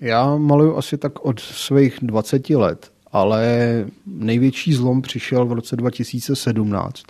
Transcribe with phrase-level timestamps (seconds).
[0.00, 7.02] Já maluju asi tak od svých 20 let, ale největší zlom přišel v roce 2017,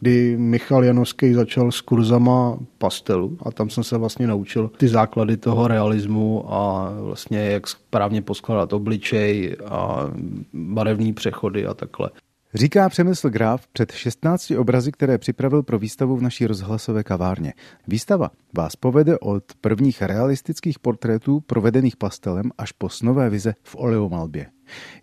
[0.00, 5.36] kdy Michal Janovský začal s kurzama pastelu a tam jsem se vlastně naučil ty základy
[5.36, 10.10] toho realismu a vlastně jak správně poskládat obličej a
[10.52, 12.10] barevné přechody a takhle.
[12.54, 17.52] Říká Přemysl Graf před 16 obrazy, které připravil pro výstavu v naší rozhlasové kavárně.
[17.88, 24.46] Výstava vás povede od prvních realistických portrétů provedených pastelem až po snové vize v oleomalbě.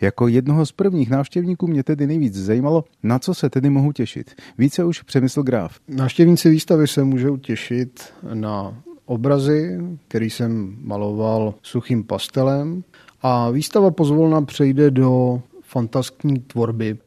[0.01, 4.35] Jako jednoho z prvních návštěvníků mě tedy nejvíc zajímalo, na co se tedy mohu těšit.
[4.57, 5.79] Více už Přemysl Graf.
[5.87, 12.83] Návštěvníci výstavy se můžou těšit na obrazy, který jsem maloval suchým pastelem
[13.21, 16.97] a výstava pozvolna přejde do fantaskní tvorby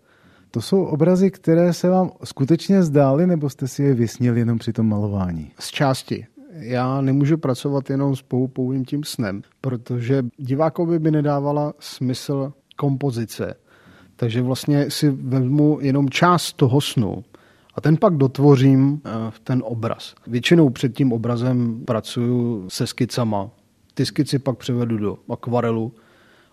[0.50, 4.72] to jsou obrazy, které se vám skutečně zdály, nebo jste si je vysnili jenom při
[4.72, 5.50] tom malování?
[5.58, 6.26] Z části.
[6.52, 8.22] Já nemůžu pracovat jenom s
[8.52, 13.54] pouhým tím snem, protože divákovi by nedávala smysl kompozice.
[14.16, 17.24] Takže vlastně si vezmu jenom část toho snu
[17.74, 20.14] a ten pak dotvořím eh, v ten obraz.
[20.26, 23.50] Většinou před tím obrazem pracuju se skicama.
[23.94, 25.92] Ty skici pak převedu do akvarelu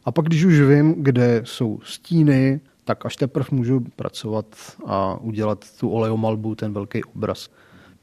[0.06, 4.46] a pak, když už vím, kde jsou stíny, tak až teprve můžu pracovat
[4.86, 7.50] a udělat tu oleomalbu, ten velký obraz.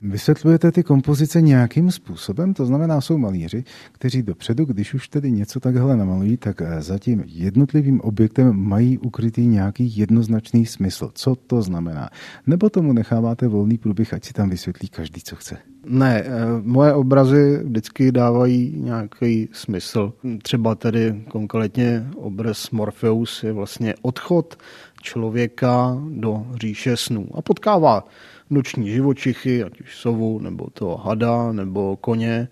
[0.07, 2.55] Vysvětlujete ty kompozice nějakým způsobem?
[2.55, 6.99] To znamená, jsou malíři, kteří dopředu, když už tedy něco takhle namalují, tak eh, za
[6.99, 11.11] tím jednotlivým objektem mají ukrytý nějaký jednoznačný smysl.
[11.15, 12.09] Co to znamená?
[12.47, 15.57] Nebo tomu necháváte volný průběh, ať si tam vysvětlí každý, co chce?
[15.87, 16.31] Ne, eh,
[16.63, 20.13] moje obrazy vždycky dávají nějaký smysl.
[20.43, 24.57] Třeba tedy konkrétně obraz Morpheus je vlastně odchod
[25.05, 28.05] člověka do říše snů a potkává
[28.51, 32.49] noční živočichy, ať už sovu, nebo toho hada, nebo koně.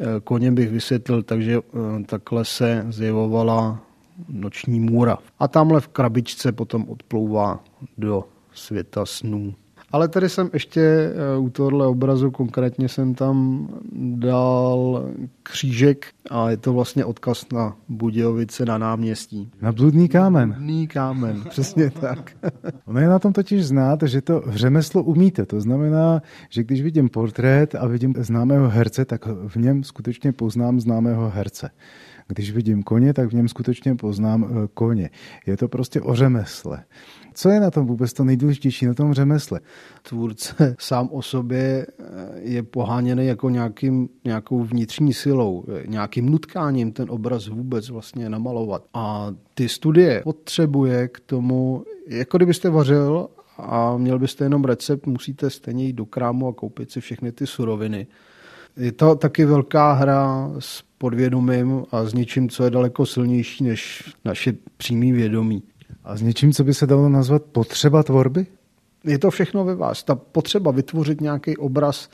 [0.00, 3.80] Eh, koně bych vysvětlil, takže eh, takhle se zjevovala
[4.28, 5.18] noční můra.
[5.38, 7.60] A tamhle v krabičce potom odplouvá
[7.98, 9.54] do světa snů.
[9.92, 13.68] Ale tady jsem ještě eh, u tohle obrazu, konkrétně jsem tam
[14.14, 15.04] dal
[15.42, 19.50] křížek a je to vlastně odkaz na Budějovice na náměstí.
[19.62, 20.50] Na bludný kámen.
[20.52, 22.36] Bludný kámen, přesně tak.
[22.86, 25.46] ono je na tom totiž znát, že to řemeslo umíte.
[25.46, 30.80] To znamená, že když vidím portrét a vidím známého herce, tak v něm skutečně poznám
[30.80, 31.70] známého herce.
[32.28, 35.10] Když vidím koně, tak v něm skutečně poznám eh, koně.
[35.46, 36.84] Je to prostě o řemesle.
[37.34, 39.60] Co je na tom vůbec to nejdůležitější na tom řemesle?
[40.02, 42.04] Tvůrce sám o sobě eh,
[42.40, 45.82] je poháněný jako nějakým, nějakou vnitřní silou, eh,
[46.16, 48.84] nějakým nutkáním ten obraz vůbec vlastně namalovat.
[48.94, 53.28] A ty studie potřebuje k tomu, jako kdybyste vařil
[53.58, 57.46] a měl byste jenom recept, musíte stejně jít do krámu a koupit si všechny ty
[57.46, 58.06] suroviny.
[58.76, 64.12] Je to taky velká hra s podvědomím a s něčím, co je daleko silnější než
[64.24, 65.62] naše přímý vědomí.
[66.04, 68.46] A s něčím, co by se dalo nazvat potřeba tvorby?
[69.04, 70.04] Je to všechno ve vás.
[70.04, 72.08] Ta potřeba vytvořit nějaký obraz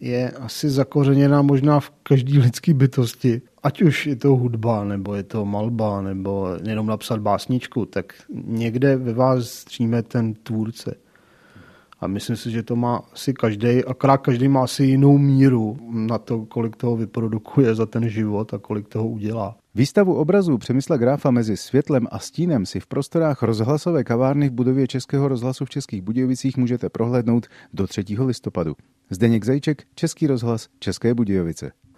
[0.00, 3.42] je asi zakořeněná možná v každé lidské bytosti.
[3.62, 8.14] Ať už je to hudba, nebo je to malba, nebo jenom napsat básničku, tak
[8.44, 10.94] někde ve vás dříme ten tvůrce.
[12.00, 16.18] A myslím si, že to má asi každý, akorát každý má asi jinou míru na
[16.18, 19.56] to, kolik toho vyprodukuje za ten život a kolik toho udělá.
[19.74, 24.86] Výstavu obrazů Přemysla Gráfa mezi světlem a stínem si v prostorách rozhlasové kavárny v budově
[24.86, 28.04] Českého rozhlasu v Českých Budějovicích můžete prohlédnout do 3.
[28.24, 28.74] listopadu.
[29.10, 31.72] Zdeněk Zajček, Český rozhlas, České Budějovice.